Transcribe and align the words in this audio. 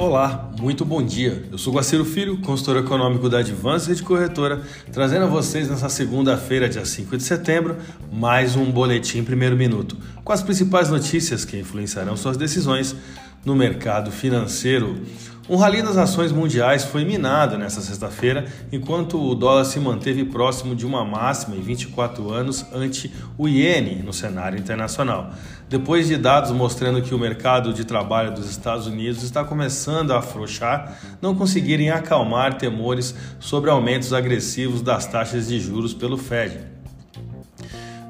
Olá, 0.00 0.50
muito 0.58 0.82
bom 0.82 1.02
dia. 1.02 1.44
Eu 1.52 1.58
sou 1.58 1.74
Guaciro 1.74 2.06
Filho, 2.06 2.38
consultor 2.38 2.78
econômico 2.78 3.28
da 3.28 3.40
Advanced 3.40 4.02
Corretora, 4.02 4.62
trazendo 4.90 5.26
a 5.26 5.28
vocês 5.28 5.68
nessa 5.68 5.90
segunda-feira, 5.90 6.70
dia 6.70 6.86
5 6.86 7.18
de 7.18 7.22
setembro, 7.22 7.76
mais 8.10 8.56
um 8.56 8.72
boletim 8.72 9.22
primeiro 9.22 9.58
minuto, 9.58 9.98
com 10.24 10.32
as 10.32 10.42
principais 10.42 10.88
notícias 10.88 11.44
que 11.44 11.58
influenciarão 11.58 12.16
suas 12.16 12.38
decisões 12.38 12.96
no 13.44 13.54
mercado 13.54 14.10
financeiro. 14.10 15.02
Um 15.48 15.56
rally 15.56 15.82
das 15.82 15.96
ações 15.96 16.30
mundiais 16.30 16.84
foi 16.84 17.04
minado 17.04 17.58
nesta 17.58 17.80
sexta-feira, 17.80 18.46
enquanto 18.70 19.20
o 19.20 19.34
dólar 19.34 19.64
se 19.64 19.80
manteve 19.80 20.24
próximo 20.24 20.76
de 20.76 20.86
uma 20.86 21.04
máxima 21.04 21.56
em 21.56 21.60
24 21.60 22.30
anos 22.32 22.64
ante 22.72 23.12
o 23.36 23.48
iene 23.48 23.96
no 23.96 24.12
cenário 24.12 24.56
internacional. 24.56 25.32
Depois 25.68 26.06
de 26.06 26.16
dados 26.16 26.52
mostrando 26.52 27.02
que 27.02 27.12
o 27.12 27.18
mercado 27.18 27.74
de 27.74 27.84
trabalho 27.84 28.32
dos 28.32 28.48
Estados 28.48 28.86
Unidos 28.86 29.24
está 29.24 29.42
começando 29.42 30.12
a 30.12 30.18
afrouxar, 30.18 30.96
não 31.20 31.34
conseguirem 31.34 31.90
acalmar 31.90 32.56
temores 32.56 33.12
sobre 33.40 33.70
aumentos 33.70 34.12
agressivos 34.12 34.82
das 34.82 35.06
taxas 35.06 35.48
de 35.48 35.58
juros 35.58 35.92
pelo 35.92 36.16
Fed. 36.16 36.79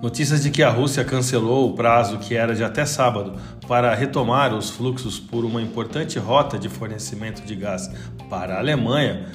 Notícias 0.02 0.42
de 0.42 0.50
que 0.50 0.62
a 0.62 0.70
Rússia 0.70 1.04
cancelou 1.04 1.68
o 1.68 1.74
prazo 1.74 2.18
que 2.18 2.34
era 2.34 2.54
de 2.54 2.64
até 2.64 2.86
sábado 2.86 3.34
para 3.68 3.94
retomar 3.94 4.54
os 4.54 4.70
fluxos 4.70 5.20
por 5.20 5.44
uma 5.44 5.60
importante 5.60 6.18
rota 6.18 6.58
de 6.58 6.70
fornecimento 6.70 7.42
de 7.42 7.54
gás 7.54 7.90
para 8.30 8.54
a 8.54 8.58
Alemanha 8.58 9.26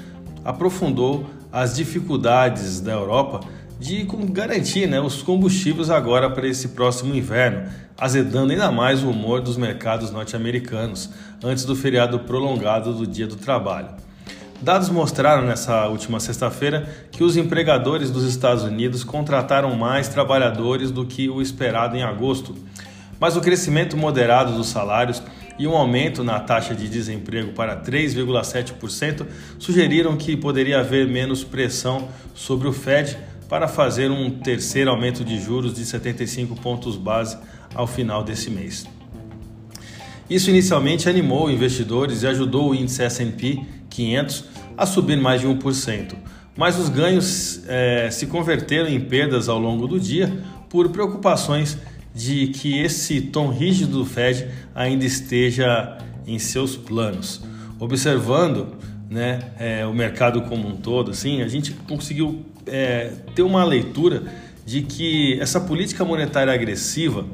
aprofundou 0.43 1.29
as 1.51 1.75
dificuldades 1.75 2.81
da 2.81 2.93
Europa 2.93 3.41
de 3.79 4.07
garantir 4.31 4.87
né, 4.87 4.99
os 4.99 5.21
combustíveis 5.21 5.89
agora 5.91 6.29
para 6.29 6.47
esse 6.47 6.69
próximo 6.69 7.13
inverno, 7.13 7.69
azedando 7.95 8.51
ainda 8.51 8.71
mais 8.71 9.03
o 9.03 9.09
humor 9.09 9.41
dos 9.41 9.57
mercados 9.57 10.11
norte-americanos 10.11 11.11
antes 11.43 11.65
do 11.65 11.75
feriado 11.75 12.19
prolongado 12.19 12.93
do 12.93 13.05
Dia 13.05 13.27
do 13.27 13.35
Trabalho. 13.35 13.89
Dados 14.61 14.89
mostraram 14.89 15.45
nessa 15.45 15.87
última 15.87 16.19
sexta-feira 16.19 16.89
que 17.11 17.23
os 17.23 17.35
empregadores 17.35 18.09
dos 18.09 18.23
Estados 18.23 18.63
Unidos 18.63 19.03
contrataram 19.03 19.75
mais 19.75 20.07
trabalhadores 20.07 20.91
do 20.91 21.05
que 21.05 21.29
o 21.29 21.41
esperado 21.41 21.95
em 21.95 22.03
agosto, 22.03 22.55
mas 23.19 23.35
o 23.35 23.41
crescimento 23.41 23.97
moderado 23.97 24.53
dos 24.53 24.67
salários 24.67 25.21
e 25.59 25.67
um 25.67 25.75
aumento 25.75 26.23
na 26.23 26.39
taxa 26.39 26.73
de 26.73 26.87
desemprego 26.89 27.51
para 27.53 27.81
3,7% 27.81 29.25
sugeriram 29.59 30.17
que 30.17 30.35
poderia 30.35 30.79
haver 30.79 31.07
menos 31.07 31.43
pressão 31.43 32.07
sobre 32.33 32.67
o 32.67 32.73
Fed 32.73 33.17
para 33.47 33.67
fazer 33.67 34.09
um 34.09 34.29
terceiro 34.29 34.89
aumento 34.89 35.23
de 35.23 35.39
juros 35.39 35.73
de 35.73 35.85
75 35.85 36.55
pontos 36.55 36.97
base 36.97 37.37
ao 37.73 37.87
final 37.87 38.23
desse 38.23 38.49
mês. 38.49 38.85
Isso 40.29 40.49
inicialmente 40.49 41.07
animou 41.07 41.51
investidores 41.51 42.23
e 42.23 42.27
ajudou 42.27 42.71
o 42.71 42.75
índice 42.75 43.03
S&P 43.03 43.61
500 43.95 44.45
a 44.77 44.85
subir 44.85 45.17
mais 45.17 45.41
de 45.41 45.47
1%, 45.47 46.13
mas 46.57 46.77
os 46.77 46.89
ganhos 46.89 47.63
é, 47.67 48.09
se 48.11 48.27
converteram 48.27 48.89
em 48.89 48.99
perdas 48.99 49.49
ao 49.49 49.59
longo 49.59 49.87
do 49.87 49.99
dia 49.99 50.43
por 50.69 50.89
preocupações 50.89 51.77
de 52.13 52.47
que 52.47 52.79
esse 52.79 53.21
tom 53.21 53.49
rígido 53.49 53.99
do 53.99 54.05
Fed 54.05 54.47
ainda 54.73 55.05
esteja 55.05 55.97
em 56.25 56.39
seus 56.39 56.75
planos. 56.75 57.41
Observando 57.79 58.75
né, 59.09 59.39
é, 59.59 59.85
o 59.85 59.93
mercado 59.93 60.41
como 60.43 60.67
um 60.67 60.77
todo, 60.77 61.11
assim, 61.11 61.41
a 61.41 61.47
gente 61.47 61.71
conseguiu 61.87 62.45
é, 62.65 63.11
ter 63.35 63.43
uma 63.43 63.63
leitura 63.63 64.23
de 64.65 64.81
que 64.81 65.39
essa 65.39 65.59
política 65.59 66.03
monetária 66.03 66.53
agressiva 66.53 67.25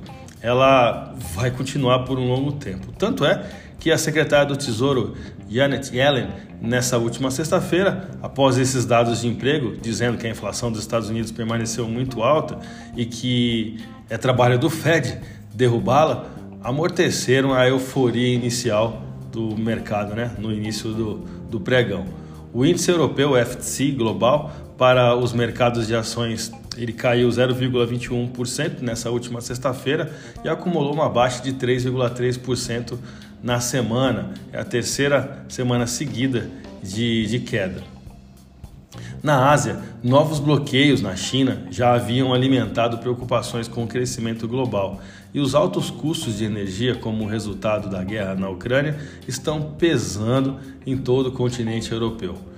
ela 0.42 1.16
vai 1.36 1.52
continuar 1.52 2.00
por 2.00 2.18
um 2.18 2.28
longo 2.28 2.54
tempo. 2.54 2.92
Tanto 2.98 3.24
é 3.24 3.48
que 3.82 3.92
a 3.92 3.98
secretária 3.98 4.46
do 4.46 4.56
Tesouro, 4.56 5.16
Janet 5.50 5.94
Yellen, 5.94 6.28
nessa 6.62 7.00
última 7.00 7.32
sexta-feira, 7.32 8.12
após 8.22 8.60
esses 8.60 8.86
dados 8.86 9.22
de 9.22 9.28
emprego, 9.28 9.76
dizendo 9.76 10.20
que 10.20 10.28
a 10.28 10.30
inflação 10.30 10.72
dos 10.72 10.80
Estados 10.80 11.10
Unidos 11.10 11.32
permaneceu 11.32 11.88
muito 11.88 12.22
alta 12.22 12.60
e 12.96 13.08
que 13.08 13.84
é 14.08 14.20
trabalho 14.20 14.60
do 14.60 14.70
Fed 14.70 15.20
derrubá-la, 15.52 16.28
amorteceram 16.64 17.56
a 17.56 17.68
euforia 17.68 18.32
inicial 18.32 19.02
do 19.32 19.58
mercado 19.58 20.14
né, 20.14 20.30
no 20.38 20.54
início 20.54 20.94
do, 20.94 21.18
do 21.50 21.60
pregão. 21.60 22.06
O 22.54 22.64
índice 22.64 22.92
europeu 22.92 23.34
FTSE 23.34 23.92
global 23.94 24.52
para 24.78 25.16
os 25.16 25.34
mercados 25.34 25.88
de 25.88 25.96
ações 25.96 26.52
ele 26.78 26.94
caiu 26.94 27.28
0,21% 27.28 28.82
nessa 28.82 29.10
última 29.10 29.42
sexta-feira 29.42 30.12
e 30.44 30.50
acumulou 30.50 30.94
uma 30.94 31.10
baixa 31.10 31.44
de 31.44 31.54
3,3% 31.54 32.98
na 33.44 33.60
semana. 33.60 34.32
É 34.54 34.60
a 34.60 34.64
terceira 34.64 35.44
semana 35.50 35.86
seguida 35.86 36.50
de, 36.82 37.26
de 37.26 37.40
queda. 37.40 37.84
Na 39.24 39.52
Ásia, 39.52 39.80
novos 40.04 40.40
bloqueios 40.40 41.02
na 41.02 41.16
China 41.16 41.68
já 41.70 41.94
haviam 41.94 42.34
alimentado 42.34 42.98
preocupações 42.98 43.68
com 43.68 43.84
o 43.84 43.88
crescimento 43.88 44.48
global 44.48 45.00
e 45.34 45.40
os 45.40 45.54
altos 45.54 45.90
custos 45.90 46.38
de 46.38 46.46
energia, 46.46 46.96
como 46.96 47.28
resultado 47.28 47.90
da 47.90 48.04
guerra 48.04 48.36
na 48.36 48.50
Ucrânia, 48.50 49.00
estão 49.28 49.74
pesando 49.78 50.58
em 50.86 50.98
todo 50.98 51.28
o 51.28 51.32
continente 51.32 51.92
europeu. 51.92 52.51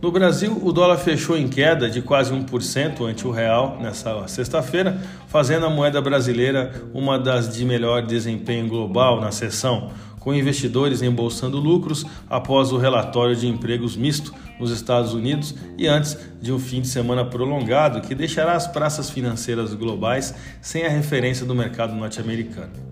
No 0.00 0.12
Brasil, 0.12 0.56
o 0.62 0.72
dólar 0.72 0.96
fechou 0.98 1.36
em 1.36 1.48
queda 1.48 1.90
de 1.90 2.00
quase 2.00 2.32
1% 2.32 3.04
ante 3.04 3.26
o 3.26 3.32
real 3.32 3.78
nessa 3.80 4.28
sexta-feira, 4.28 4.96
fazendo 5.26 5.66
a 5.66 5.70
moeda 5.70 6.00
brasileira 6.00 6.84
uma 6.94 7.18
das 7.18 7.52
de 7.52 7.64
melhor 7.64 8.06
desempenho 8.06 8.68
global 8.68 9.20
na 9.20 9.32
sessão, 9.32 9.90
com 10.20 10.32
investidores 10.32 11.02
embolsando 11.02 11.58
lucros 11.58 12.04
após 12.30 12.70
o 12.70 12.78
relatório 12.78 13.34
de 13.34 13.48
empregos 13.48 13.96
misto 13.96 14.32
nos 14.60 14.70
Estados 14.70 15.14
Unidos 15.14 15.56
e 15.76 15.88
antes 15.88 16.16
de 16.40 16.52
um 16.52 16.60
fim 16.60 16.80
de 16.80 16.88
semana 16.88 17.24
prolongado 17.24 18.00
que 18.00 18.14
deixará 18.14 18.52
as 18.52 18.68
praças 18.68 19.10
financeiras 19.10 19.74
globais 19.74 20.32
sem 20.60 20.86
a 20.86 20.88
referência 20.88 21.44
do 21.44 21.56
mercado 21.56 21.96
norte-americano. 21.96 22.87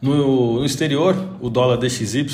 No, 0.00 0.62
exterior, 0.62 1.16
o 1.40 1.48
dólar 1.48 1.78
DXY 1.78 2.26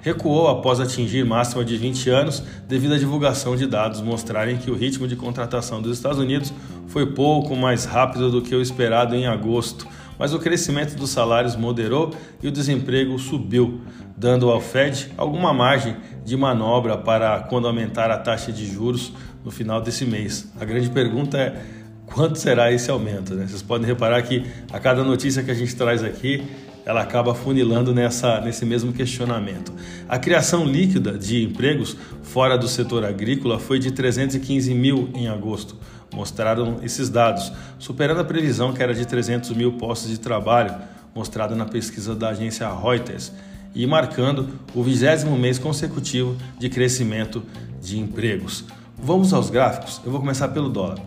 recuou 0.00 0.46
após 0.46 0.78
atingir 0.78 1.24
máxima 1.24 1.64
de 1.64 1.76
20 1.76 2.08
anos 2.10 2.44
devido 2.68 2.94
à 2.94 2.98
divulgação 2.98 3.56
de 3.56 3.66
dados 3.66 4.00
mostrarem 4.00 4.56
que 4.56 4.70
o 4.70 4.74
ritmo 4.74 5.08
de 5.08 5.16
contratação 5.16 5.82
dos 5.82 5.96
Estados 5.96 6.20
Unidos 6.20 6.52
foi 6.86 7.06
pouco 7.06 7.56
mais 7.56 7.84
rápido 7.84 8.30
do 8.30 8.40
que 8.40 8.54
o 8.54 8.62
esperado 8.62 9.16
em 9.16 9.26
agosto, 9.26 9.84
mas 10.16 10.32
o 10.32 10.38
crescimento 10.38 10.94
dos 10.94 11.10
salários 11.10 11.56
moderou 11.56 12.14
e 12.40 12.46
o 12.46 12.52
desemprego 12.52 13.18
subiu, 13.18 13.80
dando 14.16 14.48
ao 14.48 14.60
Fed 14.60 15.10
alguma 15.16 15.52
margem 15.52 15.96
de 16.24 16.36
manobra 16.36 16.96
para 16.96 17.40
quando 17.40 17.66
aumentar 17.66 18.12
a 18.12 18.18
taxa 18.18 18.52
de 18.52 18.64
juros 18.64 19.12
no 19.44 19.50
final 19.50 19.80
desse 19.80 20.04
mês. 20.04 20.52
A 20.60 20.64
grande 20.64 20.88
pergunta 20.88 21.36
é 21.36 21.60
quanto 22.06 22.38
será 22.38 22.72
esse 22.72 22.88
aumento? 22.92 23.34
Né? 23.34 23.44
Vocês 23.48 23.62
podem 23.62 23.88
reparar 23.88 24.22
que 24.22 24.44
a 24.72 24.78
cada 24.78 25.02
notícia 25.02 25.42
que 25.42 25.50
a 25.50 25.54
gente 25.54 25.74
traz 25.74 26.04
aqui 26.04 26.44
ela 26.88 27.02
acaba 27.02 27.34
funilando 27.34 27.94
nessa, 27.94 28.40
nesse 28.40 28.64
mesmo 28.64 28.94
questionamento. 28.94 29.74
A 30.08 30.18
criação 30.18 30.64
líquida 30.64 31.18
de 31.18 31.44
empregos 31.44 31.94
fora 32.22 32.56
do 32.56 32.66
setor 32.66 33.04
agrícola 33.04 33.58
foi 33.58 33.78
de 33.78 33.90
315 33.90 34.72
mil 34.72 35.10
em 35.14 35.28
agosto, 35.28 35.76
mostraram 36.14 36.78
esses 36.82 37.10
dados, 37.10 37.52
superando 37.78 38.20
a 38.20 38.24
previsão 38.24 38.72
que 38.72 38.82
era 38.82 38.94
de 38.94 39.06
300 39.06 39.50
mil 39.50 39.72
postos 39.72 40.08
de 40.08 40.18
trabalho, 40.18 40.74
mostrada 41.14 41.54
na 41.54 41.66
pesquisa 41.66 42.14
da 42.14 42.30
agência 42.30 42.66
Reuters, 42.66 43.32
e 43.74 43.86
marcando 43.86 44.48
o 44.74 44.82
vigésimo 44.82 45.36
mês 45.36 45.58
consecutivo 45.58 46.38
de 46.58 46.70
crescimento 46.70 47.42
de 47.82 47.98
empregos. 47.98 48.64
Vamos 48.96 49.34
aos 49.34 49.50
gráficos? 49.50 50.00
Eu 50.06 50.10
vou 50.10 50.20
começar 50.20 50.48
pelo 50.48 50.70
dólar. 50.70 50.98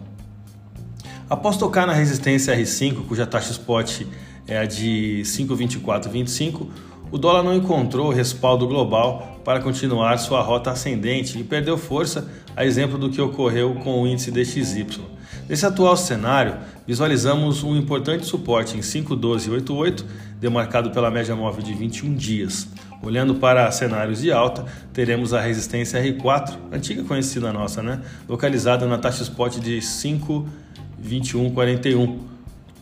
Após 1.27 1.57
tocar 1.57 1.87
na 1.87 1.93
resistência 1.93 2.55
R5, 2.55 3.07
cuja 3.07 3.25
taxa 3.25 3.51
spot 3.51 4.03
é 4.47 4.57
a 4.57 4.65
de 4.65 5.21
5,2425, 5.23 6.67
o 7.11 7.17
dólar 7.17 7.43
não 7.43 7.53
encontrou 7.53 8.09
respaldo 8.09 8.65
global 8.67 9.39
para 9.43 9.59
continuar 9.59 10.17
sua 10.17 10.41
rota 10.41 10.71
ascendente 10.71 11.37
e 11.37 11.43
perdeu 11.43 11.77
força, 11.77 12.31
a 12.55 12.65
exemplo 12.65 12.97
do 12.97 13.09
que 13.09 13.19
ocorreu 13.19 13.75
com 13.75 14.01
o 14.01 14.07
índice 14.07 14.31
DXY. 14.31 15.01
Nesse 15.49 15.65
atual 15.65 15.97
cenário, 15.97 16.55
visualizamos 16.87 17.61
um 17.63 17.75
importante 17.75 18.25
suporte 18.25 18.77
em 18.77 18.79
5,1288, 18.79 20.05
demarcado 20.39 20.91
pela 20.91 21.11
média 21.11 21.35
móvel 21.35 21.61
de 21.61 21.73
21 21.73 22.15
dias. 22.15 22.69
Olhando 23.03 23.35
para 23.35 23.69
cenários 23.71 24.21
de 24.21 24.31
alta, 24.31 24.63
teremos 24.93 25.33
a 25.33 25.41
resistência 25.41 26.01
R4, 26.01 26.53
antiga 26.71 27.03
conhecida 27.03 27.51
nossa, 27.51 27.83
né? 27.83 27.99
localizada 28.29 28.85
na 28.85 28.97
taxa 28.97 29.23
spot 29.23 29.59
de 29.59 29.79
5,2141 29.79 32.30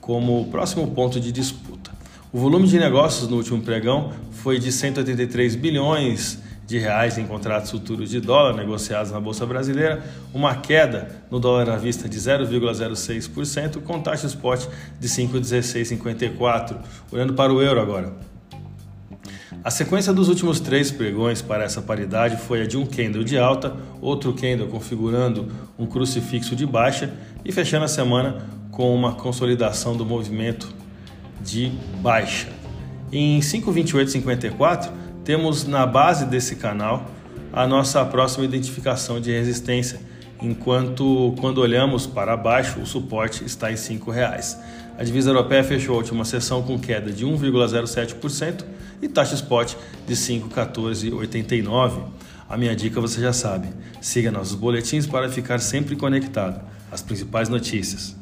como 0.09 0.47
próximo 0.47 0.87
ponto 0.87 1.19
de 1.19 1.31
disputa. 1.31 1.91
O 2.33 2.39
volume 2.39 2.67
de 2.67 2.79
negócios 2.79 3.29
no 3.29 3.37
último 3.37 3.61
pregão 3.61 4.11
foi 4.31 4.57
de 4.57 4.71
183 4.71 5.55
bilhões 5.55 6.39
de 6.65 6.79
reais 6.79 7.19
em 7.19 7.27
contratos 7.27 7.69
futuros 7.69 8.09
de 8.09 8.19
dólar 8.19 8.55
negociados 8.55 9.11
na 9.11 9.19
bolsa 9.19 9.45
brasileira, 9.45 10.03
uma 10.33 10.55
queda 10.55 11.23
no 11.29 11.39
dólar 11.39 11.69
à 11.69 11.77
vista 11.77 12.09
de 12.09 12.17
0,06% 12.17 13.83
com 13.83 14.01
taxa 14.01 14.25
spot 14.25 14.65
de 14.99 15.07
5,1654. 15.07 16.77
Olhando 17.11 17.35
para 17.35 17.53
o 17.53 17.61
euro 17.61 17.79
agora. 17.79 18.11
A 19.63 19.69
sequência 19.69 20.11
dos 20.11 20.27
últimos 20.27 20.59
três 20.59 20.89
pregões 20.89 21.43
para 21.43 21.63
essa 21.63 21.83
paridade 21.83 22.35
foi 22.35 22.63
a 22.63 22.65
de 22.65 22.77
um 22.77 22.85
candle 22.85 23.23
de 23.23 23.37
alta, 23.37 23.77
outro 24.01 24.33
candle 24.33 24.69
configurando 24.69 25.51
um 25.77 25.85
crucifixo 25.85 26.55
de 26.55 26.65
baixa 26.65 27.13
e 27.45 27.51
fechando 27.51 27.85
a 27.85 27.87
semana 27.87 28.58
com 28.79 28.95
uma 28.95 29.11
consolidação 29.11 29.97
do 29.97 30.05
movimento 30.05 30.73
de 31.41 31.69
baixa. 32.01 32.47
Em 33.11 33.37
528,54 33.41 34.89
temos 35.25 35.67
na 35.67 35.85
base 35.85 36.25
desse 36.25 36.55
canal 36.55 37.05
a 37.51 37.67
nossa 37.67 38.05
próxima 38.05 38.45
identificação 38.45 39.19
de 39.19 39.31
resistência, 39.31 39.99
enquanto 40.41 41.35
quando 41.41 41.57
olhamos 41.57 42.07
para 42.07 42.37
baixo 42.37 42.79
o 42.79 42.85
suporte 42.85 43.43
está 43.43 43.69
em 43.69 43.75
R$ 43.75 43.81
5,00. 43.81 44.57
A 44.97 45.03
divisa 45.03 45.31
europeia 45.31 45.61
fechou 45.61 45.95
a 45.95 45.97
última 45.97 46.23
sessão 46.23 46.63
com 46.63 46.79
queda 46.79 47.11
de 47.11 47.25
1,07% 47.25 48.63
e 49.01 49.09
taxa 49.09 49.35
spot 49.35 49.73
de 50.07 50.15
5,1489. 50.15 52.03
A 52.47 52.55
minha 52.55 52.73
dica 52.73 53.01
você 53.01 53.19
já 53.19 53.33
sabe. 53.33 53.67
Siga 53.99 54.31
nossos 54.31 54.55
boletins 54.55 55.05
para 55.05 55.27
ficar 55.27 55.59
sempre 55.59 55.97
conectado. 55.97 56.61
As 56.89 57.01
principais 57.01 57.49
notícias. 57.49 58.18